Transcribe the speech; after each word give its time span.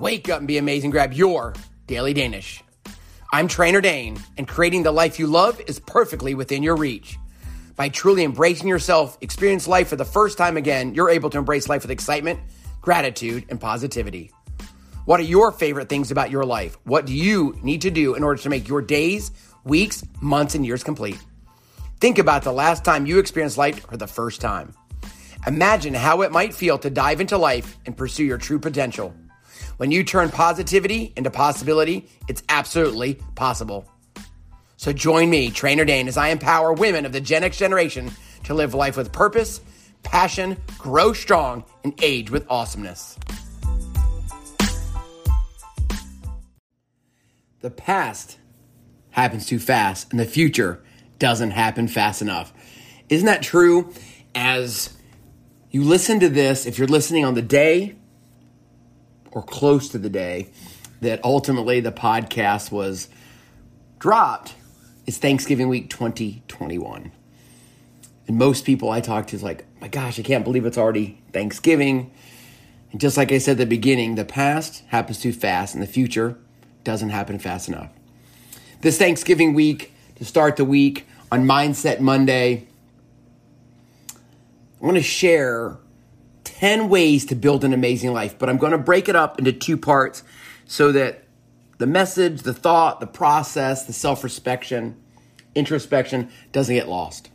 Wake 0.00 0.30
up 0.30 0.38
and 0.38 0.48
be 0.48 0.56
amazing. 0.56 0.90
Grab 0.90 1.12
your 1.12 1.52
daily 1.86 2.14
Danish. 2.14 2.64
I'm 3.34 3.48
Trainer 3.48 3.82
Dane, 3.82 4.18
and 4.38 4.48
creating 4.48 4.82
the 4.82 4.90
life 4.90 5.18
you 5.18 5.26
love 5.26 5.60
is 5.66 5.78
perfectly 5.78 6.34
within 6.34 6.62
your 6.62 6.74
reach. 6.74 7.18
By 7.76 7.90
truly 7.90 8.24
embracing 8.24 8.66
yourself, 8.66 9.18
experience 9.20 9.68
life 9.68 9.88
for 9.88 9.96
the 9.96 10.06
first 10.06 10.38
time 10.38 10.56
again, 10.56 10.94
you're 10.94 11.10
able 11.10 11.28
to 11.28 11.36
embrace 11.36 11.68
life 11.68 11.82
with 11.82 11.90
excitement, 11.90 12.40
gratitude, 12.80 13.44
and 13.50 13.60
positivity. 13.60 14.32
What 15.04 15.20
are 15.20 15.24
your 15.24 15.52
favorite 15.52 15.90
things 15.90 16.10
about 16.10 16.30
your 16.30 16.46
life? 16.46 16.78
What 16.84 17.04
do 17.04 17.14
you 17.14 17.58
need 17.62 17.82
to 17.82 17.90
do 17.90 18.14
in 18.14 18.22
order 18.22 18.40
to 18.40 18.48
make 18.48 18.68
your 18.68 18.80
days, 18.80 19.32
weeks, 19.64 20.02
months, 20.22 20.54
and 20.54 20.64
years 20.64 20.82
complete? 20.82 21.22
Think 22.00 22.16
about 22.18 22.42
the 22.42 22.52
last 22.52 22.86
time 22.86 23.04
you 23.04 23.18
experienced 23.18 23.58
life 23.58 23.84
for 23.86 23.98
the 23.98 24.06
first 24.06 24.40
time. 24.40 24.72
Imagine 25.46 25.92
how 25.92 26.22
it 26.22 26.32
might 26.32 26.54
feel 26.54 26.78
to 26.78 26.88
dive 26.88 27.20
into 27.20 27.36
life 27.36 27.76
and 27.84 27.94
pursue 27.94 28.24
your 28.24 28.38
true 28.38 28.58
potential. 28.58 29.14
When 29.80 29.90
you 29.90 30.04
turn 30.04 30.28
positivity 30.28 31.14
into 31.16 31.30
possibility, 31.30 32.06
it's 32.28 32.42
absolutely 32.50 33.14
possible. 33.34 33.90
So 34.76 34.92
join 34.92 35.30
me, 35.30 35.50
Trainer 35.50 35.86
Dane, 35.86 36.06
as 36.06 36.18
I 36.18 36.28
empower 36.28 36.74
women 36.74 37.06
of 37.06 37.12
the 37.12 37.20
Gen 37.22 37.44
X 37.44 37.56
generation 37.56 38.10
to 38.44 38.52
live 38.52 38.74
life 38.74 38.98
with 38.98 39.10
purpose, 39.10 39.62
passion, 40.02 40.58
grow 40.76 41.14
strong, 41.14 41.64
and 41.82 41.98
age 42.02 42.30
with 42.30 42.44
awesomeness. 42.50 43.18
The 47.62 47.70
past 47.70 48.36
happens 49.12 49.46
too 49.46 49.58
fast, 49.58 50.10
and 50.10 50.20
the 50.20 50.26
future 50.26 50.82
doesn't 51.18 51.52
happen 51.52 51.88
fast 51.88 52.20
enough. 52.20 52.52
Isn't 53.08 53.24
that 53.24 53.40
true? 53.40 53.94
As 54.34 54.94
you 55.70 55.84
listen 55.84 56.20
to 56.20 56.28
this, 56.28 56.66
if 56.66 56.76
you're 56.76 56.86
listening 56.86 57.24
on 57.24 57.32
the 57.32 57.40
day 57.40 57.96
or 59.32 59.42
close 59.42 59.88
to 59.90 59.98
the 59.98 60.10
day 60.10 60.48
that 61.00 61.24
ultimately 61.24 61.80
the 61.80 61.92
podcast 61.92 62.70
was 62.70 63.08
dropped, 63.98 64.54
is 65.06 65.18
Thanksgiving 65.18 65.68
week 65.68 65.90
2021. 65.90 67.12
And 68.28 68.38
most 68.38 68.64
people 68.64 68.90
I 68.90 69.00
talk 69.00 69.26
to 69.28 69.36
is 69.36 69.42
like, 69.42 69.64
my 69.80 69.88
gosh, 69.88 70.18
I 70.18 70.22
can't 70.22 70.44
believe 70.44 70.64
it's 70.64 70.78
already 70.78 71.20
Thanksgiving. 71.32 72.12
And 72.92 73.00
just 73.00 73.16
like 73.16 73.32
I 73.32 73.38
said 73.38 73.52
at 73.52 73.58
the 73.58 73.66
beginning, 73.66 74.14
the 74.14 74.24
past 74.24 74.84
happens 74.88 75.20
too 75.20 75.32
fast 75.32 75.74
and 75.74 75.82
the 75.82 75.88
future 75.88 76.38
doesn't 76.84 77.10
happen 77.10 77.38
fast 77.38 77.68
enough. 77.68 77.90
This 78.82 78.98
Thanksgiving 78.98 79.52
week, 79.52 79.92
to 80.16 80.24
start 80.24 80.56
the 80.56 80.64
week 80.64 81.06
on 81.32 81.44
Mindset 81.44 82.00
Monday, 82.00 82.66
I 84.80 84.84
want 84.84 84.96
to 84.96 85.02
share 85.02 85.78
10 86.60 86.90
ways 86.90 87.24
to 87.24 87.34
build 87.34 87.64
an 87.64 87.72
amazing 87.72 88.12
life, 88.12 88.38
but 88.38 88.50
I'm 88.50 88.58
going 88.58 88.72
to 88.72 88.78
break 88.78 89.08
it 89.08 89.16
up 89.16 89.38
into 89.38 89.50
two 89.50 89.78
parts 89.78 90.22
so 90.66 90.92
that 90.92 91.24
the 91.78 91.86
message, 91.86 92.42
the 92.42 92.52
thought, 92.52 93.00
the 93.00 93.06
process, 93.06 93.86
the 93.86 93.94
self 93.94 94.24
inspection, 94.24 94.94
introspection 95.54 96.30
doesn't 96.52 96.74
get 96.74 96.86
lost. 96.86 97.30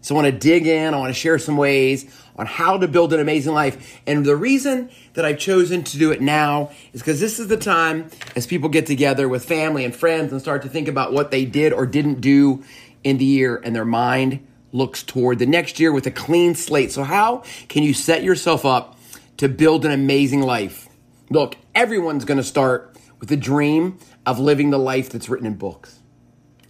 So 0.00 0.14
I 0.14 0.22
want 0.22 0.32
to 0.32 0.38
dig 0.38 0.68
in, 0.68 0.94
I 0.94 0.98
want 0.98 1.12
to 1.12 1.20
share 1.20 1.40
some 1.40 1.56
ways 1.56 2.08
on 2.36 2.46
how 2.46 2.78
to 2.78 2.86
build 2.86 3.12
an 3.12 3.18
amazing 3.18 3.52
life. 3.52 4.00
And 4.06 4.24
the 4.24 4.36
reason 4.36 4.90
that 5.14 5.24
I've 5.24 5.40
chosen 5.40 5.82
to 5.82 5.98
do 5.98 6.12
it 6.12 6.20
now 6.20 6.70
is 6.92 7.00
because 7.00 7.18
this 7.18 7.40
is 7.40 7.48
the 7.48 7.56
time 7.56 8.10
as 8.36 8.46
people 8.46 8.68
get 8.68 8.86
together 8.86 9.28
with 9.28 9.44
family 9.44 9.84
and 9.84 9.94
friends 9.94 10.30
and 10.30 10.40
start 10.40 10.62
to 10.62 10.68
think 10.68 10.86
about 10.86 11.12
what 11.12 11.32
they 11.32 11.44
did 11.44 11.72
or 11.72 11.84
didn't 11.84 12.20
do 12.20 12.62
in 13.02 13.18
the 13.18 13.24
year 13.24 13.60
and 13.64 13.74
their 13.74 13.84
mind 13.84 14.46
looks 14.72 15.02
toward 15.02 15.38
the 15.38 15.46
next 15.46 15.80
year 15.80 15.92
with 15.92 16.06
a 16.06 16.10
clean 16.10 16.54
slate. 16.54 16.92
So, 16.92 17.02
how 17.02 17.44
can 17.68 17.82
you 17.82 17.94
set 17.94 18.22
yourself 18.22 18.64
up 18.64 18.98
to 19.38 19.48
build 19.48 19.84
an 19.84 19.90
amazing 19.90 20.42
life? 20.42 20.88
Look, 21.30 21.56
everyone's 21.74 22.24
going 22.24 22.38
to 22.38 22.44
start 22.44 22.96
with 23.20 23.30
a 23.30 23.36
dream 23.36 23.98
of 24.26 24.38
living 24.38 24.70
the 24.70 24.78
life 24.78 25.10
that's 25.10 25.28
written 25.28 25.46
in 25.46 25.54
books. 25.54 25.98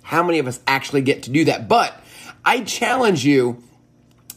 How 0.02 0.22
many 0.22 0.38
of 0.38 0.46
us 0.46 0.60
actually 0.66 1.02
get 1.02 1.22
to 1.24 1.30
do 1.30 1.44
that? 1.46 1.68
But 1.68 1.94
I 2.44 2.60
challenge 2.62 3.24
you 3.24 3.62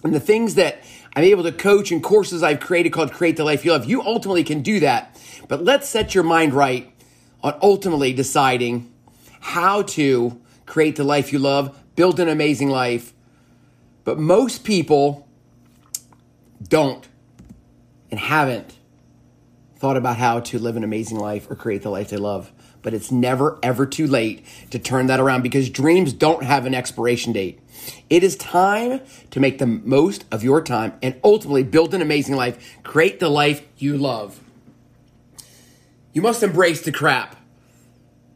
and 0.03 0.13
the 0.13 0.19
things 0.19 0.56
that 0.56 0.84
I'm 1.16 1.24
able 1.24 1.44
to 1.44 1.51
coach 1.51 1.91
in 1.91 2.01
courses 2.01 2.44
I've 2.44 2.59
created 2.59 2.91
called 2.91 3.12
Create 3.12 3.38
the 3.38 3.44
Life 3.44 3.66
You 3.66 3.72
Love. 3.72 3.85
You 3.85 4.01
ultimately 4.01 4.44
can 4.44 4.62
do 4.62 4.80
that. 4.81 5.19
But 5.47 5.63
let's 5.63 5.88
set 5.88 6.16
your 6.16 6.24
mind 6.24 6.53
right 6.53 6.91
on 7.41 7.57
ultimately 7.62 8.13
deciding 8.13 8.91
how 9.40 9.84
to 9.84 10.41
create 10.66 10.95
the 10.95 11.03
life 11.03 11.34
you 11.34 11.40
love, 11.40 11.78
build 11.95 12.19
an 12.19 12.30
amazing 12.30 12.69
life, 12.69 13.13
but 14.03 14.19
most 14.19 14.64
people 14.64 15.28
don't 16.68 17.08
and 18.12 18.19
haven't 18.19 18.78
thought 19.78 19.97
about 19.97 20.18
how 20.18 20.40
to 20.40 20.59
live 20.59 20.78
an 20.78 20.84
amazing 20.84 21.18
life 21.18 21.50
or 21.50 21.56
create 21.56 21.81
the 21.81 21.90
life 21.90 22.09
they 22.09 22.18
love. 22.18 22.52
But 22.81 22.94
it's 22.94 23.12
never, 23.12 23.59
ever 23.63 23.86
too 23.86 24.08
late 24.08 24.46
to 24.72 24.80
turn 24.80 25.08
that 25.08 25.19
around 25.19 25.42
because 25.42 25.69
dreams 25.69 26.13
don't 26.13 26.44
have 26.44 26.66
an 26.66 26.74
expiration 26.74 27.34
date. 27.34 27.59
It 28.09 28.24
is 28.24 28.36
time 28.36 29.02
to 29.31 29.40
make 29.40 29.58
the 29.58 29.66
most 29.66 30.25
of 30.31 30.44
your 30.44 30.62
time 30.62 30.94
and 31.02 31.19
ultimately 31.24 31.63
build 31.63 31.94
an 31.94 32.02
amazing 32.02 32.36
life, 32.36 32.78
create 32.84 33.19
the 33.19 33.30
life 33.30 33.62
you 33.78 33.97
love. 33.97 34.40
You 36.13 36.22
must 36.22 36.44
embrace 36.44 36.81
the 36.81 36.92
crap. 36.92 37.36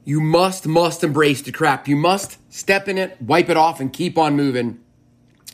You 0.04 0.20
must, 0.20 0.66
must 0.66 1.04
embrace 1.04 1.42
the 1.42 1.52
crap. 1.52 1.88
You 1.88 1.96
must 1.96 2.38
step 2.52 2.88
in 2.88 2.98
it, 2.98 3.22
wipe 3.22 3.50
it 3.50 3.58
off, 3.58 3.80
and 3.80 3.94
keep 3.94 4.18
on 4.18 4.36
moving. 4.36 4.80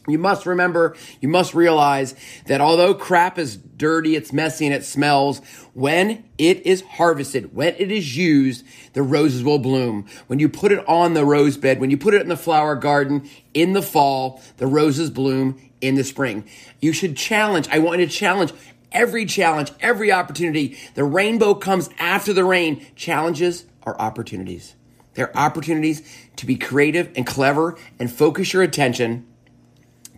You 0.07 0.17
must 0.17 0.45
remember, 0.45 0.97
you 1.21 1.29
must 1.29 1.53
realize 1.53 2.13
that 2.47 2.59
although 2.59 2.93
crap 2.93 3.39
is 3.39 3.55
dirty, 3.55 4.17
it's 4.17 4.33
messy, 4.33 4.65
and 4.65 4.75
it 4.75 4.83
smells, 4.83 5.39
when 5.73 6.25
it 6.37 6.65
is 6.65 6.81
harvested, 6.81 7.55
when 7.55 7.73
it 7.77 7.89
is 7.89 8.17
used, 8.17 8.65
the 8.93 9.01
roses 9.01 9.43
will 9.43 9.59
bloom. 9.59 10.05
When 10.27 10.39
you 10.39 10.49
put 10.49 10.73
it 10.73 10.85
on 10.89 11.13
the 11.13 11.23
rose 11.23 11.55
bed, 11.55 11.79
when 11.79 11.89
you 11.89 11.97
put 11.97 12.13
it 12.13 12.21
in 12.21 12.27
the 12.27 12.35
flower 12.35 12.75
garden 12.75 13.29
in 13.53 13.71
the 13.71 13.81
fall, 13.81 14.41
the 14.57 14.67
roses 14.67 15.09
bloom 15.09 15.59
in 15.79 15.95
the 15.95 16.03
spring. 16.03 16.43
You 16.81 16.91
should 16.91 17.15
challenge, 17.15 17.69
I 17.69 17.79
want 17.79 18.01
you 18.01 18.05
to 18.05 18.11
challenge 18.11 18.51
every 18.91 19.25
challenge, 19.25 19.71
every 19.79 20.11
opportunity. 20.11 20.77
The 20.95 21.05
rainbow 21.05 21.55
comes 21.55 21.89
after 21.97 22.33
the 22.33 22.43
rain. 22.43 22.85
Challenges 22.95 23.65
are 23.83 23.99
opportunities. 23.99 24.75
They're 25.13 25.35
opportunities 25.37 26.01
to 26.35 26.45
be 26.45 26.57
creative 26.57 27.11
and 27.15 27.25
clever 27.25 27.77
and 27.99 28.11
focus 28.11 28.51
your 28.51 28.63
attention 28.63 29.27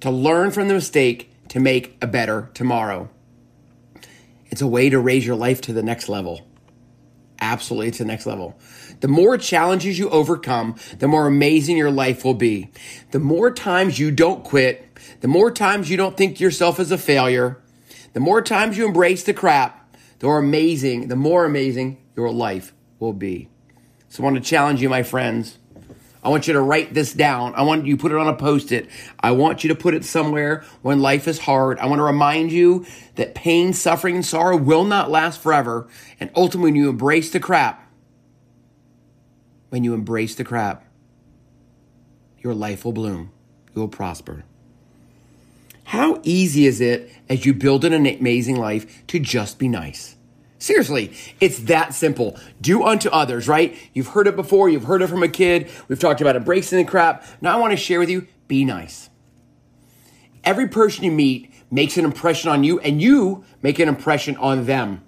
to 0.02 0.10
learn 0.10 0.52
from 0.52 0.68
the 0.68 0.74
mistake 0.74 1.32
to 1.50 1.60
make 1.60 1.98
a 2.02 2.08
better 2.08 2.50
tomorrow. 2.54 3.10
It's 4.48 4.62
a 4.62 4.68
way 4.68 4.90
to 4.90 5.00
raise 5.00 5.26
your 5.26 5.36
life 5.36 5.62
to 5.62 5.74
the 5.74 5.84
next 5.84 6.10
level. 6.10 6.48
Absolutely, 7.42 7.92
to 7.92 7.98
the 8.00 8.08
next 8.08 8.26
level. 8.26 8.58
The 9.02 9.08
more 9.08 9.38
challenges 9.38 10.00
you 10.00 10.10
overcome, 10.10 10.76
the 11.00 11.08
more 11.08 11.28
amazing 11.28 11.78
your 11.78 11.92
life 11.92 12.24
will 12.24 12.34
be. 12.34 12.72
The 13.12 13.20
more 13.20 13.52
times 13.52 14.00
you 14.00 14.12
don't 14.12 14.44
quit, 14.44 14.98
the 15.22 15.28
more 15.28 15.52
times 15.52 15.90
you 15.90 15.98
don't 15.98 16.16
think 16.16 16.40
yourself 16.40 16.80
as 16.80 16.92
a 16.92 16.98
failure, 16.98 17.62
the 18.14 18.20
more 18.20 18.42
times 18.42 18.78
you 18.78 18.86
embrace 18.86 19.24
the 19.24 19.34
crap, 19.34 19.96
the 20.20 20.28
more 20.28 20.40
amazing, 20.40 21.10
the 21.10 21.16
more 21.16 21.46
amazing 21.46 21.98
your 22.16 22.32
life 22.32 22.74
will 23.00 23.14
be. 23.14 23.50
So 24.08 24.24
I 24.24 24.26
want 24.26 24.38
to 24.38 24.42
challenge 24.42 24.82
you, 24.82 24.88
my 24.88 25.04
friends. 25.04 25.58
I 26.26 26.30
want 26.30 26.48
you 26.48 26.54
to 26.54 26.62
write 26.62 26.92
this 26.92 27.14
down. 27.14 27.54
I 27.54 27.62
want 27.62 27.86
you 27.86 27.96
to 27.96 28.02
put 28.02 28.12
it 28.12 28.18
on 28.18 28.28
a 28.28 28.36
post 28.36 28.72
it. 28.72 28.90
I 29.20 29.30
want 29.30 29.64
you 29.64 29.68
to 29.68 29.76
put 29.76 29.94
it 29.94 30.04
somewhere 30.04 30.66
when 30.82 31.00
life 31.00 31.28
is 31.28 31.38
hard. 31.38 31.78
I 31.78 31.86
want 31.86 32.00
to 32.00 32.04
remind 32.04 32.52
you 32.52 32.88
that 33.14 33.36
pain, 33.36 33.74
suffering, 33.74 34.16
and 34.16 34.26
sorrow 34.26 34.58
will 34.58 34.86
not 34.86 35.12
last 35.12 35.40
forever. 35.40 35.88
And 36.20 36.32
ultimately, 36.36 36.72
when 36.72 36.76
you 36.76 36.90
embrace 36.90 37.32
the 37.32 37.40
crap, 37.40 37.88
when 39.70 39.84
you 39.84 39.94
embrace 39.94 40.34
the 40.34 40.44
crap, 40.44 40.84
your 42.40 42.56
life 42.56 42.86
will 42.86 42.92
bloom. 42.92 43.32
You 43.76 43.82
will 43.82 43.88
prosper. 43.88 44.46
How 45.84 46.20
easy 46.24 46.66
is 46.66 46.82
it 46.82 47.12
as 47.30 47.46
you 47.46 47.54
build 47.54 47.86
an 47.86 47.94
amazing 47.94 48.56
life 48.56 49.06
to 49.08 49.20
just 49.20 49.60
be 49.60 49.68
nice? 49.68 50.15
Seriously, 50.66 51.14
it's 51.40 51.60
that 51.66 51.94
simple. 51.94 52.40
Do 52.60 52.84
unto 52.86 53.08
others, 53.10 53.48
right? 53.48 53.78
You've 53.94 54.08
heard 54.08 54.26
it 54.26 54.36
before. 54.36 54.68
You've 54.68 54.86
heard 54.86 55.04
it 55.04 55.08
from 55.10 55.22
a 55.22 55.28
kid. 55.28 55.70
We've 55.88 56.00
talked 56.00 56.22
about 56.22 56.36
embracing 56.36 56.80
the 56.80 56.90
crap. 56.90 57.24
Now 57.40 57.56
I 57.56 57.60
want 57.60 57.70
to 57.74 57.78
share 57.78 58.00
with 58.00 58.10
you 58.10 58.28
be 58.48 58.66
nice. 58.66 59.12
Every 60.44 60.68
person 60.68 61.04
you 61.04 61.12
meet 61.12 61.54
makes 61.70 61.98
an 61.98 62.06
impression 62.06 62.50
on 62.50 62.64
you, 62.64 62.80
and 62.80 63.00
you 63.00 63.46
make 63.62 63.78
an 63.78 63.88
impression 63.88 64.38
on 64.38 64.66
them. 64.66 65.04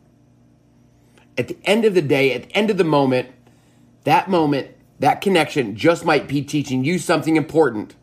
At 1.39 1.47
the 1.47 1.57
end 1.63 1.85
of 1.85 1.95
the 1.95 2.03
day, 2.03 2.35
at 2.35 2.43
the 2.43 2.55
end 2.55 2.69
of 2.69 2.77
the 2.77 2.83
moment, 2.83 3.31
that 4.03 4.29
moment, 4.29 4.75
that 4.99 5.21
connection 5.21 5.75
just 5.75 6.05
might 6.05 6.27
be 6.27 6.43
teaching 6.43 6.83
you 6.83 6.99
something 6.99 7.35
important. 7.35 7.95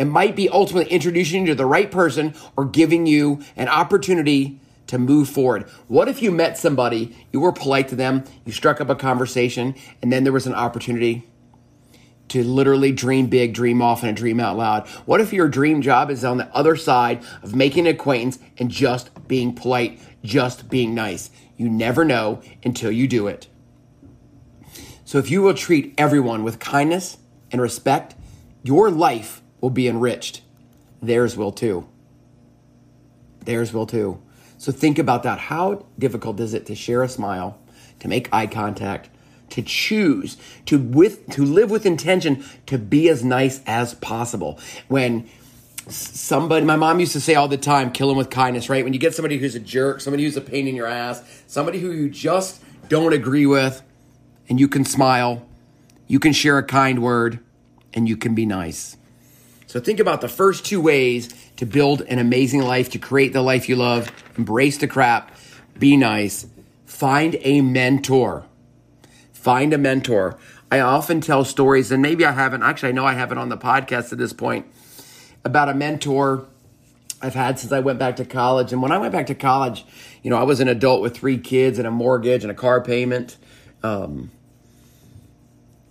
It 0.00 0.06
might 0.06 0.34
be 0.34 0.48
ultimately 0.48 0.92
introducing 0.92 1.42
you 1.42 1.52
to 1.52 1.54
the 1.54 1.64
right 1.64 1.92
person 1.92 2.34
or 2.56 2.64
giving 2.64 3.06
you 3.06 3.40
an 3.54 3.68
opportunity 3.68 4.58
to 4.86 4.98
move 4.98 5.28
forward. 5.28 5.64
What 5.88 6.08
if 6.08 6.22
you 6.22 6.30
met 6.30 6.58
somebody, 6.58 7.16
you 7.32 7.40
were 7.40 7.52
polite 7.52 7.88
to 7.88 7.96
them, 7.96 8.24
you 8.44 8.52
struck 8.52 8.80
up 8.80 8.88
a 8.88 8.94
conversation, 8.94 9.74
and 10.02 10.12
then 10.12 10.24
there 10.24 10.32
was 10.32 10.46
an 10.46 10.54
opportunity 10.54 11.28
to 12.28 12.42
literally 12.42 12.92
dream 12.92 13.26
big, 13.26 13.54
dream 13.54 13.80
often, 13.80 14.08
and 14.08 14.16
dream 14.16 14.40
out 14.40 14.56
loud? 14.56 14.86
What 15.06 15.20
if 15.20 15.32
your 15.32 15.48
dream 15.48 15.82
job 15.82 16.10
is 16.10 16.24
on 16.24 16.38
the 16.38 16.54
other 16.54 16.76
side 16.76 17.24
of 17.42 17.54
making 17.54 17.86
an 17.86 17.94
acquaintance 17.94 18.38
and 18.58 18.70
just 18.70 19.28
being 19.28 19.54
polite, 19.54 20.00
just 20.22 20.68
being 20.68 20.94
nice? 20.94 21.30
You 21.56 21.68
never 21.68 22.04
know 22.04 22.42
until 22.64 22.90
you 22.90 23.08
do 23.08 23.26
it. 23.26 23.48
So 25.04 25.18
if 25.18 25.30
you 25.30 25.40
will 25.40 25.54
treat 25.54 25.94
everyone 25.96 26.42
with 26.42 26.58
kindness 26.58 27.18
and 27.52 27.60
respect, 27.60 28.14
your 28.62 28.90
life 28.90 29.40
will 29.60 29.70
be 29.70 29.86
enriched. 29.86 30.42
Theirs 31.00 31.36
will 31.36 31.52
too. 31.52 31.88
Theirs 33.44 33.72
will 33.72 33.86
too. 33.86 34.20
So 34.58 34.72
think 34.72 34.98
about 34.98 35.22
that. 35.24 35.38
How 35.38 35.86
difficult 35.98 36.40
is 36.40 36.54
it 36.54 36.66
to 36.66 36.74
share 36.74 37.02
a 37.02 37.08
smile, 37.08 37.58
to 38.00 38.08
make 38.08 38.28
eye 38.32 38.46
contact, 38.46 39.10
to 39.50 39.62
choose 39.62 40.36
to 40.66 40.78
with 40.78 41.28
to 41.30 41.44
live 41.44 41.70
with 41.70 41.86
intention 41.86 42.44
to 42.66 42.78
be 42.78 43.08
as 43.08 43.24
nice 43.24 43.60
as 43.66 43.94
possible? 43.94 44.58
When 44.88 45.28
somebody 45.88 46.64
my 46.64 46.76
mom 46.76 46.98
used 46.98 47.12
to 47.12 47.20
say 47.20 47.34
all 47.34 47.46
the 47.46 47.56
time 47.56 47.92
kill 47.92 48.08
them 48.08 48.16
with 48.16 48.28
kindness 48.28 48.68
right? 48.68 48.82
When 48.82 48.92
you 48.92 48.98
get 48.98 49.14
somebody 49.14 49.38
who's 49.38 49.54
a 49.54 49.60
jerk 49.60 50.00
somebody 50.00 50.24
who's 50.24 50.36
a 50.36 50.40
pain 50.40 50.66
in 50.66 50.74
your 50.74 50.88
ass 50.88 51.22
somebody 51.46 51.78
who 51.78 51.92
you 51.92 52.10
just 52.10 52.60
don't 52.88 53.12
agree 53.12 53.46
with 53.46 53.82
and 54.48 54.58
you 54.58 54.66
can 54.66 54.84
smile 54.84 55.46
you 56.08 56.18
can 56.18 56.32
share 56.32 56.58
a 56.58 56.64
kind 56.64 57.00
word 57.02 57.38
and 57.94 58.08
you 58.08 58.16
can 58.16 58.34
be 58.34 58.44
nice 58.44 58.96
so 59.76 59.82
think 59.82 60.00
about 60.00 60.22
the 60.22 60.28
first 60.28 60.64
two 60.64 60.80
ways 60.80 61.28
to 61.56 61.66
build 61.66 62.00
an 62.02 62.18
amazing 62.18 62.62
life 62.62 62.90
to 62.90 62.98
create 62.98 63.32
the 63.32 63.42
life 63.42 63.68
you 63.68 63.76
love 63.76 64.10
embrace 64.36 64.78
the 64.78 64.88
crap 64.88 65.36
be 65.78 65.96
nice 65.96 66.46
find 66.86 67.36
a 67.42 67.60
mentor 67.60 68.46
Find 69.46 69.72
a 69.72 69.78
mentor. 69.78 70.36
I 70.72 70.80
often 70.80 71.20
tell 71.20 71.44
stories, 71.44 71.92
and 71.92 72.02
maybe 72.02 72.24
I 72.24 72.32
haven't, 72.32 72.64
actually, 72.64 72.88
I 72.88 72.92
know 72.92 73.04
I 73.04 73.12
haven't 73.12 73.38
on 73.38 73.48
the 73.48 73.56
podcast 73.56 74.10
at 74.10 74.18
this 74.18 74.32
point, 74.32 74.66
about 75.44 75.68
a 75.68 75.74
mentor 75.74 76.48
I've 77.22 77.34
had 77.34 77.60
since 77.60 77.70
I 77.70 77.78
went 77.78 78.00
back 78.00 78.16
to 78.16 78.24
college. 78.24 78.72
And 78.72 78.82
when 78.82 78.90
I 78.90 78.98
went 78.98 79.12
back 79.12 79.28
to 79.28 79.36
college, 79.36 79.84
you 80.24 80.30
know, 80.30 80.36
I 80.36 80.42
was 80.42 80.58
an 80.58 80.66
adult 80.66 81.00
with 81.00 81.16
three 81.16 81.38
kids 81.38 81.78
and 81.78 81.86
a 81.86 81.92
mortgage 81.92 82.42
and 82.42 82.50
a 82.50 82.56
car 82.56 82.82
payment. 82.82 83.36
Um, 83.84 84.32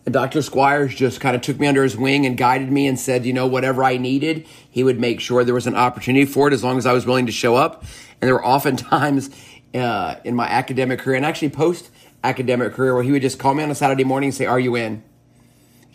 and 0.05 0.13
Dr. 0.13 0.43
Squires 0.43 0.93
just 0.93 1.19
kind 1.19 1.35
of 1.35 1.41
took 1.41 1.59
me 1.59 1.65
under 1.65 1.81
his 1.81 1.97
wing 1.97 2.27
and 2.27 2.37
guided 2.37 2.71
me 2.71 2.85
and 2.85 2.99
said, 2.99 3.25
you 3.25 3.33
know, 3.33 3.47
whatever 3.47 3.83
I 3.83 3.97
needed, 3.97 4.45
he 4.69 4.83
would 4.83 4.99
make 4.99 5.19
sure 5.19 5.43
there 5.43 5.55
was 5.55 5.65
an 5.65 5.75
opportunity 5.75 6.25
for 6.25 6.47
it 6.47 6.53
as 6.53 6.63
long 6.63 6.77
as 6.77 6.85
I 6.85 6.93
was 6.93 7.07
willing 7.07 7.25
to 7.25 7.31
show 7.31 7.55
up. 7.55 7.83
And 8.21 8.27
there 8.27 8.35
were 8.35 8.45
often 8.45 8.75
times 8.77 9.31
uh, 9.73 10.15
in 10.23 10.35
my 10.35 10.45
academic 10.45 10.99
career 10.99 11.15
and 11.15 11.25
actually 11.25 11.49
post 11.49 11.89
academic 12.23 12.73
career 12.73 12.93
where 12.93 13.03
he 13.03 13.11
would 13.11 13.23
just 13.23 13.39
call 13.39 13.55
me 13.55 13.63
on 13.63 13.71
a 13.71 13.75
Saturday 13.75 14.03
morning 14.03 14.27
and 14.27 14.35
say, 14.35 14.45
Are 14.45 14.59
you 14.59 14.75
in? 14.75 15.03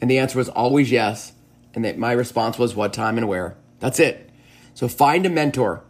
And 0.00 0.10
the 0.10 0.18
answer 0.18 0.38
was 0.38 0.48
always 0.48 0.90
yes. 0.90 1.32
And 1.72 1.84
that 1.84 1.96
my 1.96 2.10
response 2.10 2.58
was 2.58 2.74
what 2.74 2.92
time 2.92 3.16
and 3.16 3.28
where. 3.28 3.56
That's 3.78 4.00
it. 4.00 4.28
So 4.74 4.88
find 4.88 5.24
a 5.24 5.30
mentor. 5.30 5.84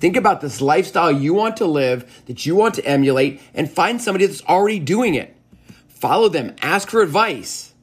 Think 0.00 0.16
about 0.16 0.40
this 0.40 0.60
lifestyle 0.60 1.12
you 1.12 1.34
want 1.34 1.58
to 1.58 1.66
live, 1.66 2.22
that 2.26 2.46
you 2.46 2.56
want 2.56 2.74
to 2.76 2.84
emulate, 2.84 3.40
and 3.54 3.70
find 3.70 4.00
somebody 4.00 4.26
that's 4.26 4.44
already 4.46 4.80
doing 4.80 5.14
it. 5.14 5.36
Follow 6.00 6.30
them, 6.30 6.56
ask 6.62 6.88
for 6.88 7.02
advice. 7.02 7.74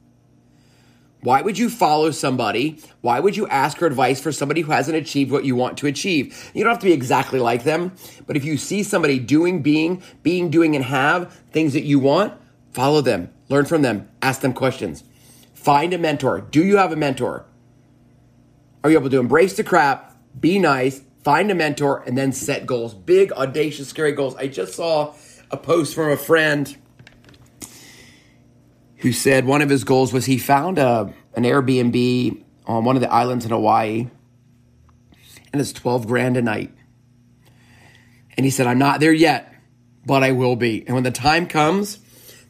Why 1.20 1.40
would 1.40 1.56
you 1.56 1.70
follow 1.70 2.10
somebody? 2.10 2.80
Why 3.00 3.20
would 3.20 3.36
you 3.36 3.46
ask 3.46 3.78
for 3.78 3.86
advice 3.86 4.20
for 4.20 4.32
somebody 4.32 4.60
who 4.62 4.72
hasn't 4.72 4.96
achieved 4.96 5.30
what 5.30 5.44
you 5.44 5.54
want 5.54 5.78
to 5.78 5.86
achieve? 5.86 6.50
You 6.52 6.64
don't 6.64 6.72
have 6.72 6.80
to 6.80 6.86
be 6.86 6.92
exactly 6.92 7.38
like 7.38 7.62
them, 7.62 7.92
but 8.26 8.36
if 8.36 8.44
you 8.44 8.56
see 8.56 8.82
somebody 8.82 9.20
doing, 9.20 9.62
being, 9.62 10.02
being, 10.24 10.50
doing, 10.50 10.74
and 10.74 10.84
have 10.84 11.32
things 11.52 11.74
that 11.74 11.84
you 11.84 12.00
want, 12.00 12.34
follow 12.72 13.00
them, 13.00 13.32
learn 13.48 13.66
from 13.66 13.82
them, 13.82 14.08
ask 14.20 14.40
them 14.40 14.52
questions. 14.52 15.04
Find 15.54 15.92
a 15.92 15.98
mentor. 15.98 16.40
Do 16.40 16.64
you 16.64 16.76
have 16.76 16.90
a 16.90 16.96
mentor? 16.96 17.46
Are 18.82 18.90
you 18.90 18.98
able 18.98 19.10
to 19.10 19.20
embrace 19.20 19.56
the 19.56 19.64
crap, 19.64 20.16
be 20.38 20.58
nice, 20.58 21.02
find 21.22 21.52
a 21.52 21.54
mentor, 21.54 22.02
and 22.04 22.18
then 22.18 22.32
set 22.32 22.66
goals? 22.66 22.94
Big, 22.94 23.32
audacious, 23.32 23.88
scary 23.88 24.12
goals. 24.12 24.34
I 24.34 24.48
just 24.48 24.74
saw 24.74 25.14
a 25.52 25.56
post 25.56 25.94
from 25.94 26.10
a 26.10 26.16
friend 26.16 26.76
who 28.98 29.12
said 29.12 29.44
one 29.44 29.62
of 29.62 29.70
his 29.70 29.84
goals 29.84 30.12
was 30.12 30.26
he 30.26 30.38
found 30.38 30.78
a, 30.78 31.12
an 31.34 31.44
Airbnb 31.44 32.44
on 32.66 32.84
one 32.84 32.96
of 32.96 33.02
the 33.02 33.12
islands 33.12 33.44
in 33.44 33.50
Hawaii, 33.50 34.08
and 35.52 35.60
it's 35.60 35.72
12 35.72 36.06
grand 36.06 36.36
a 36.36 36.42
night. 36.42 36.72
And 38.36 38.44
he 38.44 38.50
said, 38.50 38.66
I'm 38.66 38.78
not 38.78 39.00
there 39.00 39.12
yet, 39.12 39.52
but 40.06 40.22
I 40.22 40.32
will 40.32 40.56
be. 40.56 40.84
And 40.86 40.94
when 40.94 41.04
the 41.04 41.10
time 41.10 41.46
comes 41.46 41.98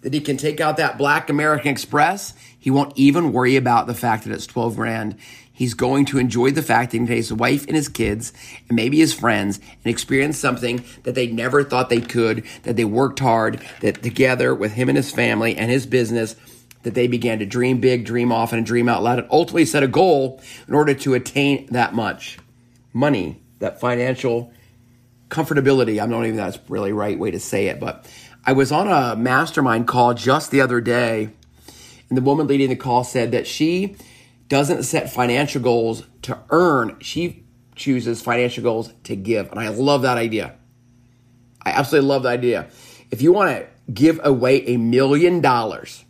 that 0.03 0.13
he 0.13 0.21
can 0.21 0.37
take 0.37 0.61
out 0.61 0.77
that 0.77 0.99
black 0.99 1.31
American 1.31 1.71
Express, 1.71 2.35
he 2.59 2.71
won't 2.71 2.93
even 2.97 3.33
worry 3.33 3.57
about 3.57 3.87
the 3.87 3.95
fact 3.95 4.25
that 4.25 4.33
it's 4.33 4.47
12 4.47 4.77
grand. 4.77 5.17
He's 5.59 5.75
going 5.75 6.05
to 6.05 6.19
enjoy 6.19 6.53
the 6.53 6.63
fact 6.63 6.93
that 6.93 7.01
he 7.01 7.05
can 7.05 7.17
his 7.17 7.33
wife 7.33 7.67
and 7.67 7.75
his 7.75 7.89
kids 7.89 8.33
and 8.69 8.77
maybe 8.77 8.99
his 8.99 9.13
friends 9.13 9.59
and 9.59 9.91
experience 9.91 10.39
something 10.39 10.85
that 11.03 11.17
they 11.17 11.27
never 11.27 11.65
thought 11.65 11.89
they 11.89 12.01
could, 12.01 12.45
that 12.63 12.77
they 12.77 12.85
worked 12.85 13.19
hard, 13.19 13.61
that 13.81 14.01
together 14.01 14.55
with 14.55 14.75
him 14.75 14.89
and 14.89 14.97
his 14.97 15.11
family 15.11 15.57
and 15.57 15.69
his 15.69 15.85
business, 15.85 16.37
that 16.85 16.95
they 16.95 17.09
began 17.09 17.41
to 17.41 17.45
dream 17.45 17.81
big, 17.81 18.05
dream 18.05 18.31
often, 18.31 18.59
and 18.59 18.67
dream 18.69 18.89
out 18.89 19.03
loud, 19.03 19.19
and 19.19 19.27
ultimately 19.33 19.65
set 19.65 19.83
a 19.83 19.89
goal 19.89 20.41
in 20.69 20.75
order 20.75 20.95
to 20.95 21.15
attain 21.15 21.67
that 21.73 21.93
much 21.93 22.39
money, 22.93 23.41
that 23.59 23.81
financial 23.81 24.53
comfortability. 25.29 26.01
I'm 26.01 26.09
not 26.09 26.25
even 26.25 26.37
that's 26.37 26.61
really 26.69 26.93
right 26.93 27.19
way 27.19 27.33
to 27.33 27.41
say 27.41 27.67
it, 27.67 27.81
but 27.81 28.07
I 28.47 28.53
was 28.53 28.71
on 28.71 28.87
a 28.87 29.17
mastermind 29.17 29.89
call 29.89 30.15
just 30.15 30.53
the 30.53 30.61
other 30.61 30.81
day, 30.81 31.31
and 32.09 32.17
the 32.17 32.23
woman 32.23 32.47
leading 32.47 32.69
the 32.69 32.77
call 32.77 33.03
said 33.03 33.33
that 33.33 33.49
she 33.49 33.97
doesn't 34.49 34.83
set 34.83 35.13
financial 35.13 35.63
goals 35.63 36.05
to 36.23 36.39
earn. 36.51 36.97
She 37.01 37.45
chooses 37.75 38.21
financial 38.21 38.63
goals 38.63 38.93
to 39.05 39.15
give. 39.15 39.51
And 39.51 39.61
I 39.61 39.69
love 39.69 40.03
that 40.03 40.19
idea. 40.19 40.57
I 41.63 41.71
absolutely 41.71 42.09
love 42.09 42.23
the 42.23 42.31
idea. 42.31 42.69
If 43.11 43.23
you 43.23 43.33
want 43.33 43.51
to 43.51 43.93
give 43.93 44.21
away 44.25 44.67
a 44.67 44.77
million 44.77 45.41
dollars, 45.41 46.05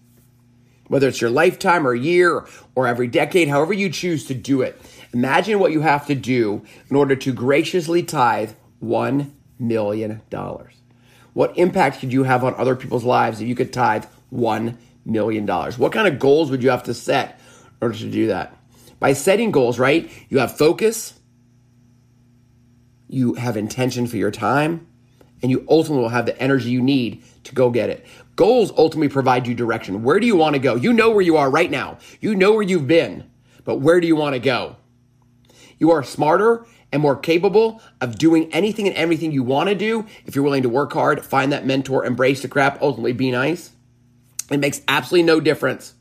whether 0.86 1.08
it's 1.08 1.20
your 1.20 1.30
lifetime 1.30 1.86
or 1.86 1.94
year 1.94 2.46
or 2.74 2.86
every 2.86 3.08
decade, 3.08 3.48
however 3.48 3.72
you 3.72 3.90
choose 3.90 4.24
to 4.26 4.34
do 4.34 4.62
it, 4.62 4.80
imagine 5.12 5.58
what 5.58 5.72
you 5.72 5.82
have 5.82 6.06
to 6.06 6.14
do 6.14 6.64
in 6.88 6.96
order 6.96 7.14
to 7.16 7.32
graciously 7.32 8.02
tithe 8.02 8.52
$1 8.82 9.30
million. 9.58 10.22
What 11.34 11.58
impact 11.58 12.00
could 12.00 12.12
you 12.12 12.24
have 12.24 12.42
on 12.42 12.54
other 12.54 12.74
people's 12.74 13.04
lives 13.04 13.40
if 13.40 13.48
you 13.48 13.54
could 13.54 13.72
tithe 13.72 14.06
$1 14.32 14.76
million? 15.04 15.46
What 15.46 15.92
kind 15.92 16.08
of 16.08 16.18
goals 16.18 16.50
would 16.50 16.62
you 16.62 16.70
have 16.70 16.84
to 16.84 16.94
set 16.94 17.40
in 17.80 17.86
order 17.86 17.98
to 17.98 18.10
do 18.10 18.26
that. 18.28 18.56
By 19.00 19.12
setting 19.12 19.50
goals, 19.50 19.78
right, 19.78 20.10
you 20.28 20.38
have 20.38 20.56
focus, 20.56 21.14
you 23.08 23.34
have 23.34 23.56
intention 23.56 24.06
for 24.06 24.16
your 24.16 24.30
time, 24.30 24.86
and 25.40 25.50
you 25.50 25.64
ultimately 25.68 26.02
will 26.02 26.08
have 26.08 26.26
the 26.26 26.40
energy 26.40 26.70
you 26.70 26.82
need 26.82 27.22
to 27.44 27.54
go 27.54 27.70
get 27.70 27.90
it. 27.90 28.04
Goals 28.34 28.72
ultimately 28.76 29.08
provide 29.08 29.46
you 29.46 29.54
direction. 29.54 30.02
Where 30.02 30.18
do 30.18 30.26
you 30.26 30.36
want 30.36 30.54
to 30.54 30.58
go? 30.58 30.74
You 30.74 30.92
know 30.92 31.10
where 31.10 31.22
you 31.22 31.36
are 31.36 31.50
right 31.50 31.70
now. 31.70 31.98
You 32.20 32.34
know 32.34 32.52
where 32.52 32.62
you've 32.62 32.88
been, 32.88 33.30
but 33.64 33.76
where 33.76 34.00
do 34.00 34.06
you 34.06 34.16
want 34.16 34.34
to 34.34 34.40
go? 34.40 34.76
You 35.78 35.92
are 35.92 36.02
smarter 36.02 36.66
and 36.90 37.00
more 37.00 37.16
capable 37.16 37.80
of 38.00 38.18
doing 38.18 38.52
anything 38.52 38.88
and 38.88 38.96
everything 38.96 39.30
you 39.30 39.42
want 39.42 39.68
to 39.68 39.74
do 39.74 40.06
if 40.26 40.34
you're 40.34 40.44
willing 40.44 40.62
to 40.62 40.68
work 40.68 40.92
hard, 40.92 41.24
find 41.24 41.52
that 41.52 41.66
mentor, 41.66 42.04
embrace 42.04 42.42
the 42.42 42.48
crap, 42.48 42.80
ultimately 42.82 43.12
be 43.12 43.30
nice. 43.30 43.70
It 44.50 44.58
makes 44.58 44.80
absolutely 44.88 45.24
no 45.24 45.40
difference 45.40 45.94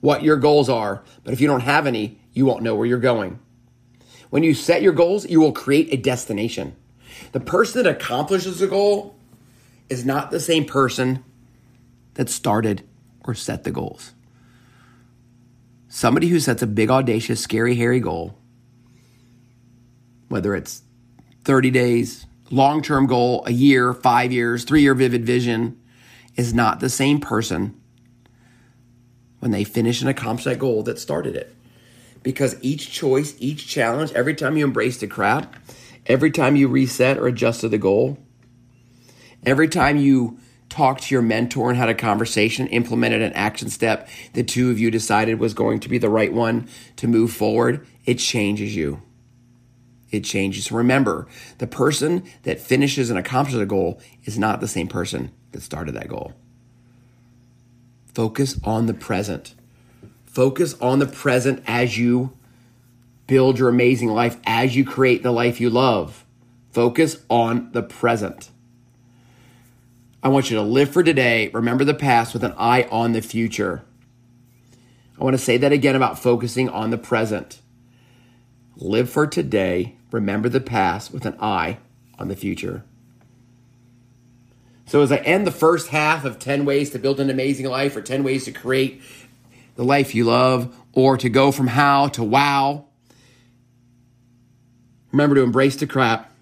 what 0.00 0.22
your 0.22 0.36
goals 0.36 0.68
are, 0.68 1.02
but 1.24 1.32
if 1.32 1.40
you 1.40 1.46
don't 1.46 1.60
have 1.60 1.86
any, 1.86 2.20
you 2.32 2.46
won't 2.46 2.62
know 2.62 2.74
where 2.74 2.86
you're 2.86 2.98
going. 2.98 3.38
When 4.30 4.42
you 4.42 4.54
set 4.54 4.82
your 4.82 4.92
goals, 4.92 5.28
you 5.28 5.40
will 5.40 5.52
create 5.52 5.92
a 5.92 5.96
destination. 5.96 6.76
The 7.32 7.40
person 7.40 7.82
that 7.82 7.90
accomplishes 7.90 8.60
a 8.60 8.66
goal 8.66 9.16
is 9.88 10.04
not 10.04 10.30
the 10.30 10.40
same 10.40 10.64
person 10.64 11.24
that 12.14 12.28
started 12.28 12.82
or 13.24 13.34
set 13.34 13.64
the 13.64 13.70
goals. 13.70 14.12
Somebody 15.88 16.28
who 16.28 16.40
sets 16.40 16.62
a 16.62 16.66
big, 16.66 16.90
audacious, 16.90 17.40
scary, 17.40 17.76
hairy 17.76 18.00
goal, 18.00 18.36
whether 20.28 20.54
it's 20.54 20.82
30 21.44 21.70
days, 21.70 22.26
long 22.50 22.82
term 22.82 23.06
goal, 23.06 23.44
a 23.46 23.52
year, 23.52 23.94
five 23.94 24.32
years, 24.32 24.64
three 24.64 24.82
year 24.82 24.94
vivid 24.94 25.24
vision, 25.24 25.80
is 26.34 26.52
not 26.52 26.80
the 26.80 26.90
same 26.90 27.20
person 27.20 27.80
when 29.40 29.50
they 29.50 29.64
finish 29.64 30.00
and 30.00 30.10
accomplish 30.10 30.44
that 30.44 30.58
goal 30.58 30.82
that 30.84 30.98
started 30.98 31.36
it. 31.36 31.54
Because 32.22 32.56
each 32.62 32.90
choice, 32.90 33.34
each 33.38 33.68
challenge, 33.68 34.12
every 34.12 34.34
time 34.34 34.56
you 34.56 34.64
embrace 34.64 34.98
the 34.98 35.06
crap, 35.06 35.54
every 36.06 36.30
time 36.30 36.56
you 36.56 36.68
reset 36.68 37.18
or 37.18 37.26
adjusted 37.26 37.68
the 37.68 37.78
goal, 37.78 38.18
every 39.44 39.68
time 39.68 39.96
you 39.96 40.38
talked 40.68 41.04
to 41.04 41.14
your 41.14 41.22
mentor 41.22 41.70
and 41.70 41.78
had 41.78 41.88
a 41.88 41.94
conversation, 41.94 42.66
implemented 42.68 43.22
an 43.22 43.32
action 43.34 43.70
step 43.70 44.08
the 44.32 44.42
two 44.42 44.70
of 44.70 44.78
you 44.78 44.90
decided 44.90 45.38
was 45.38 45.54
going 45.54 45.80
to 45.80 45.88
be 45.88 45.98
the 45.98 46.10
right 46.10 46.32
one 46.32 46.68
to 46.96 47.06
move 47.06 47.32
forward, 47.32 47.86
it 48.04 48.14
changes 48.14 48.74
you. 48.74 49.00
It 50.10 50.24
changes. 50.24 50.70
Remember, 50.70 51.26
the 51.58 51.66
person 51.66 52.24
that 52.44 52.60
finishes 52.60 53.10
and 53.10 53.18
accomplishes 53.18 53.60
a 53.60 53.66
goal 53.66 54.00
is 54.24 54.38
not 54.38 54.60
the 54.60 54.68
same 54.68 54.88
person 54.88 55.32
that 55.52 55.62
started 55.62 55.94
that 55.94 56.08
goal. 56.08 56.32
Focus 58.16 58.58
on 58.64 58.86
the 58.86 58.94
present. 58.94 59.54
Focus 60.24 60.72
on 60.80 61.00
the 61.00 61.06
present 61.06 61.62
as 61.66 61.98
you 61.98 62.34
build 63.26 63.58
your 63.58 63.68
amazing 63.68 64.08
life, 64.08 64.38
as 64.46 64.74
you 64.74 64.86
create 64.86 65.22
the 65.22 65.30
life 65.30 65.60
you 65.60 65.68
love. 65.68 66.24
Focus 66.70 67.18
on 67.28 67.70
the 67.72 67.82
present. 67.82 68.48
I 70.22 70.28
want 70.28 70.50
you 70.50 70.56
to 70.56 70.62
live 70.62 70.88
for 70.88 71.02
today, 71.02 71.48
remember 71.48 71.84
the 71.84 71.92
past 71.92 72.32
with 72.32 72.42
an 72.42 72.54
eye 72.56 72.88
on 72.90 73.12
the 73.12 73.20
future. 73.20 73.84
I 75.20 75.22
want 75.22 75.34
to 75.34 75.44
say 75.44 75.58
that 75.58 75.72
again 75.72 75.94
about 75.94 76.18
focusing 76.18 76.70
on 76.70 76.88
the 76.88 76.96
present. 76.96 77.60
Live 78.76 79.10
for 79.10 79.26
today, 79.26 79.96
remember 80.10 80.48
the 80.48 80.60
past 80.60 81.12
with 81.12 81.26
an 81.26 81.36
eye 81.38 81.80
on 82.18 82.28
the 82.28 82.36
future. 82.36 82.82
So, 84.86 85.02
as 85.02 85.10
I 85.10 85.16
end 85.16 85.46
the 85.46 85.52
first 85.52 85.88
half 85.88 86.24
of 86.24 86.38
10 86.38 86.64
ways 86.64 86.90
to 86.90 86.98
build 87.00 87.18
an 87.18 87.28
amazing 87.28 87.66
life 87.66 87.96
or 87.96 88.02
10 88.02 88.22
ways 88.22 88.44
to 88.44 88.52
create 88.52 89.02
the 89.74 89.84
life 89.84 90.14
you 90.14 90.24
love 90.24 90.74
or 90.92 91.16
to 91.16 91.28
go 91.28 91.50
from 91.50 91.66
how 91.66 92.06
to 92.08 92.22
wow, 92.22 92.86
remember 95.10 95.34
to 95.34 95.42
embrace 95.42 95.74
the 95.76 95.88
crap, 95.88 96.32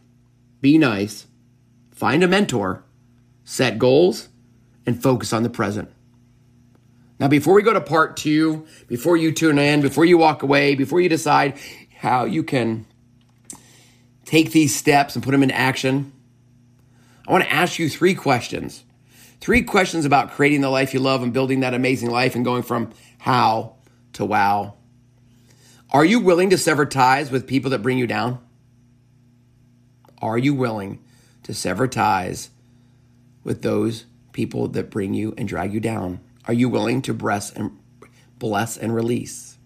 be 0.61 0.77
nice, 0.77 1.27
find 1.91 2.23
a 2.23 2.29
mentor, 2.29 2.85
set 3.45 3.79
goals, 3.79 4.29
and 4.85 5.03
focus 5.03 5.33
on 5.33 5.43
the 5.43 5.51
present. 5.51 5.91
Now, 7.19 7.29
before 7.29 7.55
we 7.55 7.63
go 7.63 7.73
to 7.73 7.81
part 7.81 8.17
two, 8.17 8.67
before 8.89 9.17
you 9.17 9.33
tune 9.33 9.59
in, 9.59 9.81
before 9.81 10.05
you 10.05 10.19
walk 10.19 10.43
away, 10.43 10.75
before 10.75 11.01
you 11.01 11.09
decide 11.09 11.59
how 11.97 12.25
you 12.25 12.43
can 12.43 12.85
take 14.27 14.53
these 14.53 14.75
steps 14.75 15.15
and 15.15 15.25
put 15.25 15.31
them 15.31 15.43
into 15.43 15.57
action, 15.57 16.13
I 17.27 17.33
want 17.33 17.45
to 17.45 17.53
ask 17.53 17.79
you 17.79 17.89
three 17.89 18.15
questions. 18.15 18.85
Three 19.41 19.63
questions 19.63 20.05
about 20.05 20.33
creating 20.33 20.61
the 20.61 20.71
life 20.71 20.95
you 20.95 21.01
love 21.01 21.23
and 21.23 21.33
building 21.33 21.61
that 21.61 21.75
amazing 21.75 22.11
life 22.11 22.35
and 22.35 22.45
going 22.45 22.63
from 22.63 22.93
how 23.19 23.77
to 24.15 24.25
wow. 24.25 24.75
Are 25.91 26.05
you 26.05 26.21
willing 26.21 26.51
to 26.51 26.59
sever 26.59 26.87
ties 26.87 27.31
with 27.31 27.47
people 27.47 27.71
that 27.71 27.83
bring 27.83 27.99
you 27.99 28.07
down? 28.07 28.39
Are 30.21 30.39
you 30.39 30.55
willing 30.55 31.03
to 31.43 31.55
sever 31.55 31.87
ties 31.87 32.51
with 33.43 33.63
those 33.63 34.07
people 34.33 34.69
that 34.69 34.91
bring 34.91 35.15
you 35.15 35.35
and 35.37 35.47
drag 35.47 35.73
you 35.73 35.81
down? 35.81 36.21
Are 36.47 36.55
you 36.55 36.69
willing 36.69 37.03
to 37.03 37.15
bless 37.15 37.51
and 37.51 37.79
bless 38.39 38.77
and 38.77 38.95
release? 38.95 39.59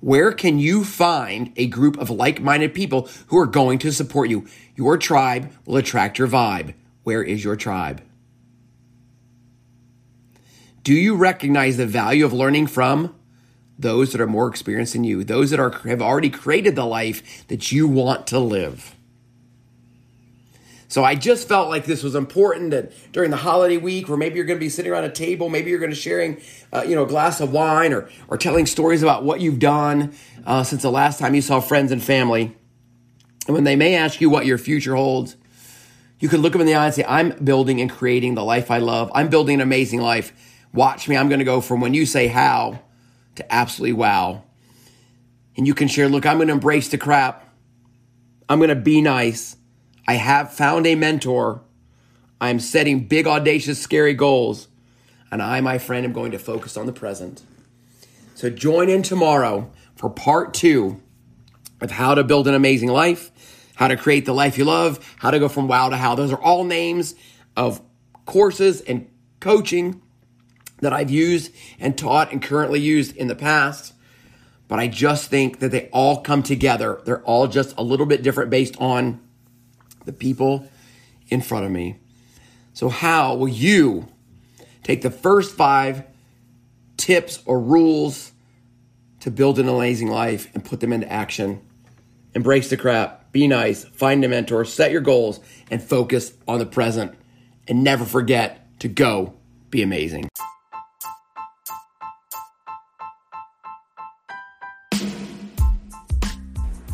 Where 0.00 0.32
can 0.32 0.58
you 0.58 0.84
find 0.84 1.52
a 1.56 1.66
group 1.66 1.98
of 1.98 2.10
like 2.10 2.40
minded 2.40 2.74
people 2.74 3.08
who 3.26 3.38
are 3.38 3.46
going 3.46 3.78
to 3.80 3.92
support 3.92 4.30
you? 4.30 4.46
Your 4.74 4.96
tribe 4.96 5.52
will 5.66 5.76
attract 5.76 6.18
your 6.18 6.28
vibe. 6.28 6.74
Where 7.02 7.22
is 7.22 7.44
your 7.44 7.56
tribe? 7.56 8.02
Do 10.82 10.94
you 10.94 11.14
recognize 11.16 11.76
the 11.76 11.86
value 11.86 12.24
of 12.24 12.32
learning 12.32 12.68
from 12.68 13.14
those 13.78 14.12
that 14.12 14.20
are 14.20 14.26
more 14.26 14.48
experienced 14.48 14.94
than 14.94 15.04
you, 15.04 15.24
those 15.24 15.50
that 15.50 15.60
are, 15.60 15.70
have 15.80 16.00
already 16.00 16.30
created 16.30 16.74
the 16.74 16.86
life 16.86 17.46
that 17.48 17.70
you 17.70 17.86
want 17.86 18.26
to 18.28 18.38
live? 18.38 18.96
So 20.90 21.04
I 21.04 21.14
just 21.14 21.46
felt 21.46 21.68
like 21.68 21.84
this 21.84 22.02
was 22.02 22.16
important 22.16 22.72
that 22.72 22.90
during 23.12 23.30
the 23.30 23.36
holiday 23.36 23.76
week, 23.76 24.08
where 24.08 24.18
maybe 24.18 24.34
you're 24.34 24.44
going 24.44 24.58
to 24.58 24.64
be 24.64 24.68
sitting 24.68 24.90
around 24.90 25.04
a 25.04 25.10
table, 25.10 25.48
maybe 25.48 25.70
you're 25.70 25.78
going 25.78 25.92
to 25.92 25.96
sharing, 25.96 26.40
uh, 26.72 26.82
you 26.82 26.96
know, 26.96 27.04
a 27.04 27.06
glass 27.06 27.40
of 27.40 27.52
wine 27.52 27.92
or 27.92 28.10
or 28.26 28.36
telling 28.36 28.66
stories 28.66 29.00
about 29.00 29.22
what 29.22 29.40
you've 29.40 29.60
done 29.60 30.12
uh, 30.44 30.64
since 30.64 30.82
the 30.82 30.90
last 30.90 31.20
time 31.20 31.36
you 31.36 31.42
saw 31.42 31.60
friends 31.60 31.92
and 31.92 32.02
family. 32.02 32.56
And 33.46 33.54
when 33.54 33.62
they 33.62 33.76
may 33.76 33.94
ask 33.94 34.20
you 34.20 34.28
what 34.28 34.46
your 34.46 34.58
future 34.58 34.96
holds, 34.96 35.36
you 36.18 36.28
can 36.28 36.42
look 36.42 36.54
them 36.54 36.60
in 36.60 36.66
the 36.66 36.74
eye 36.74 36.86
and 36.86 36.94
say, 36.94 37.04
"I'm 37.06 37.30
building 37.44 37.80
and 37.80 37.88
creating 37.88 38.34
the 38.34 38.42
life 38.42 38.68
I 38.68 38.78
love. 38.78 39.12
I'm 39.14 39.28
building 39.28 39.54
an 39.54 39.60
amazing 39.60 40.00
life. 40.00 40.32
Watch 40.74 41.08
me. 41.08 41.16
I'm 41.16 41.28
going 41.28 41.38
to 41.38 41.44
go 41.44 41.60
from 41.60 41.80
when 41.80 41.94
you 41.94 42.04
say 42.04 42.26
how 42.26 42.80
to 43.36 43.54
absolutely 43.54 43.92
wow." 43.92 44.42
And 45.56 45.68
you 45.68 45.74
can 45.74 45.86
share, 45.86 46.08
"Look, 46.08 46.26
I'm 46.26 46.38
going 46.38 46.48
to 46.48 46.54
embrace 46.54 46.88
the 46.88 46.98
crap. 46.98 47.48
I'm 48.48 48.58
going 48.58 48.70
to 48.70 48.74
be 48.74 49.00
nice." 49.00 49.54
I 50.10 50.14
have 50.14 50.52
found 50.52 50.88
a 50.88 50.96
mentor. 50.96 51.62
I'm 52.40 52.58
setting 52.58 53.06
big, 53.06 53.28
audacious, 53.28 53.80
scary 53.80 54.12
goals. 54.12 54.66
And 55.30 55.40
I, 55.40 55.60
my 55.60 55.78
friend, 55.78 56.04
am 56.04 56.12
going 56.12 56.32
to 56.32 56.38
focus 56.40 56.76
on 56.76 56.86
the 56.86 56.92
present. 56.92 57.42
So 58.34 58.50
join 58.50 58.88
in 58.88 59.04
tomorrow 59.04 59.70
for 59.94 60.10
part 60.10 60.52
two 60.52 61.00
of 61.80 61.92
how 61.92 62.16
to 62.16 62.24
build 62.24 62.48
an 62.48 62.54
amazing 62.54 62.88
life, 62.88 63.30
how 63.76 63.86
to 63.86 63.96
create 63.96 64.26
the 64.26 64.34
life 64.34 64.58
you 64.58 64.64
love, 64.64 64.98
how 65.18 65.30
to 65.30 65.38
go 65.38 65.48
from 65.48 65.68
wow 65.68 65.90
to 65.90 65.96
how. 65.96 66.16
Those 66.16 66.32
are 66.32 66.42
all 66.42 66.64
names 66.64 67.14
of 67.56 67.80
courses 68.26 68.80
and 68.80 69.08
coaching 69.38 70.02
that 70.80 70.92
I've 70.92 71.10
used 71.10 71.54
and 71.78 71.96
taught 71.96 72.32
and 72.32 72.42
currently 72.42 72.80
used 72.80 73.14
in 73.14 73.28
the 73.28 73.36
past. 73.36 73.94
But 74.66 74.80
I 74.80 74.88
just 74.88 75.30
think 75.30 75.60
that 75.60 75.70
they 75.70 75.88
all 75.90 76.20
come 76.20 76.42
together. 76.42 77.00
They're 77.04 77.22
all 77.22 77.46
just 77.46 77.76
a 77.78 77.84
little 77.84 78.06
bit 78.06 78.24
different 78.24 78.50
based 78.50 78.76
on 78.80 79.20
the 80.04 80.12
people 80.12 80.68
in 81.28 81.40
front 81.40 81.64
of 81.64 81.70
me. 81.70 81.96
So, 82.72 82.88
how 82.88 83.34
will 83.34 83.48
you 83.48 84.08
take 84.82 85.02
the 85.02 85.10
first 85.10 85.54
five 85.54 86.04
tips 86.96 87.42
or 87.46 87.60
rules 87.60 88.32
to 89.20 89.30
build 89.30 89.58
an 89.58 89.68
amazing 89.68 90.08
life 90.08 90.48
and 90.54 90.64
put 90.64 90.80
them 90.80 90.92
into 90.92 91.10
action? 91.10 91.60
Embrace 92.34 92.70
the 92.70 92.76
crap, 92.76 93.32
be 93.32 93.48
nice, 93.48 93.84
find 93.84 94.24
a 94.24 94.28
mentor, 94.28 94.64
set 94.64 94.92
your 94.92 95.00
goals, 95.00 95.40
and 95.70 95.82
focus 95.82 96.32
on 96.46 96.58
the 96.58 96.66
present. 96.66 97.14
And 97.68 97.84
never 97.84 98.04
forget 98.04 98.78
to 98.80 98.88
go 98.88 99.34
be 99.70 99.82
amazing. 99.82 100.28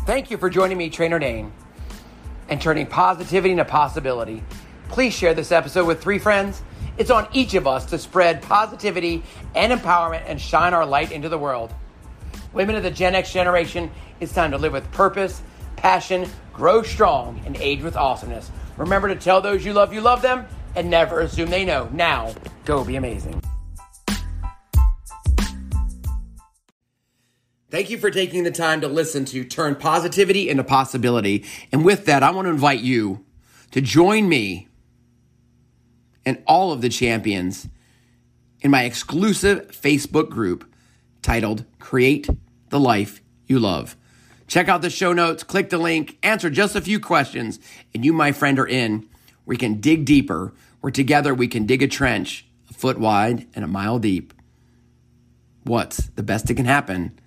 Thank 0.05 0.31
you 0.31 0.37
for 0.37 0.49
joining 0.49 0.77
me, 0.77 0.89
Trainer 0.89 1.19
Dane 1.19 1.51
and 2.49 2.61
turning 2.61 2.87
positivity 2.87 3.51
into 3.51 3.65
possibility. 3.65 4.43
Please 4.89 5.13
share 5.13 5.33
this 5.33 5.51
episode 5.51 5.85
with 5.85 6.01
three 6.01 6.19
friends. 6.19 6.61
It's 6.97 7.11
on 7.11 7.27
each 7.33 7.53
of 7.53 7.67
us 7.67 7.85
to 7.87 7.97
spread 7.97 8.41
positivity 8.41 9.23
and 9.55 9.71
empowerment 9.71 10.23
and 10.25 10.39
shine 10.39 10.73
our 10.73 10.85
light 10.85 11.11
into 11.11 11.29
the 11.29 11.37
world. 11.37 11.73
Women 12.53 12.75
of 12.75 12.83
the 12.83 12.91
Gen 12.91 13.15
X 13.15 13.31
generation, 13.31 13.91
it's 14.19 14.33
time 14.33 14.51
to 14.51 14.57
live 14.57 14.73
with 14.73 14.89
purpose, 14.91 15.41
passion, 15.75 16.27
grow 16.53 16.81
strong, 16.81 17.41
and 17.45 17.55
age 17.57 17.83
with 17.83 17.95
awesomeness. 17.95 18.49
Remember 18.77 19.07
to 19.09 19.15
tell 19.15 19.41
those 19.41 19.65
you 19.65 19.73
love 19.73 19.93
you 19.93 20.01
love 20.01 20.21
them 20.21 20.47
and 20.75 20.89
never 20.89 21.21
assume 21.21 21.49
they 21.49 21.65
know. 21.65 21.89
Now, 21.91 22.33
go 22.65 22.83
be 22.83 22.95
amazing. 22.95 23.41
Thank 27.69 27.89
you 27.89 27.97
for 27.97 28.09
taking 28.09 28.43
the 28.43 28.51
time 28.51 28.79
to 28.79 28.87
listen 28.87 29.25
to 29.25 29.43
Turn 29.43 29.75
Positivity 29.75 30.49
into 30.49 30.63
Possibility. 30.63 31.43
And 31.69 31.83
with 31.83 32.05
that, 32.05 32.23
I 32.23 32.31
want 32.31 32.45
to 32.45 32.49
invite 32.49 32.79
you 32.79 33.25
to 33.71 33.81
join 33.81 34.29
me 34.29 34.69
and 36.25 36.41
all 36.47 36.71
of 36.71 36.79
the 36.79 36.87
champions 36.87 37.67
in 38.61 38.71
my 38.71 38.83
exclusive 38.83 39.67
Facebook 39.71 40.29
group 40.29 40.63
titled 41.21 41.65
Create 41.77 42.29
the 42.69 42.79
Life 42.79 43.19
You 43.47 43.59
Love. 43.59 43.97
Check 44.47 44.69
out 44.69 44.81
the 44.81 44.89
show 44.89 45.11
notes, 45.11 45.43
click 45.43 45.69
the 45.69 45.77
link, 45.77 46.17
answer 46.23 46.49
just 46.49 46.73
a 46.73 46.81
few 46.81 47.01
questions, 47.01 47.59
and 47.93 48.05
you, 48.05 48.13
my 48.13 48.31
friend, 48.31 48.59
are 48.59 48.67
in. 48.67 49.09
We 49.45 49.57
can 49.57 49.81
dig 49.81 50.05
deeper, 50.05 50.53
where 50.79 50.91
together 50.91 51.35
we 51.35 51.49
can 51.49 51.65
dig 51.65 51.83
a 51.83 51.87
trench 51.89 52.45
a 52.69 52.73
foot 52.73 52.97
wide 52.97 53.45
and 53.53 53.65
a 53.65 53.67
mile 53.67 53.99
deep. 53.99 54.33
What's 55.65 55.97
the 55.97 56.23
best 56.23 56.47
that 56.47 56.55
can 56.55 56.65
happen? 56.65 57.19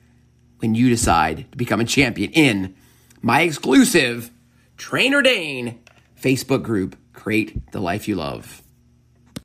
When 0.60 0.74
you 0.74 0.88
decide 0.88 1.50
to 1.50 1.56
become 1.56 1.80
a 1.80 1.84
champion 1.84 2.30
in 2.32 2.74
my 3.20 3.42
exclusive 3.42 4.30
Trainer 4.76 5.22
Dane 5.22 5.80
Facebook 6.20 6.62
group, 6.62 6.96
Create 7.12 7.72
the 7.72 7.80
Life 7.80 8.08
You 8.08 8.16
Love. 8.16 8.62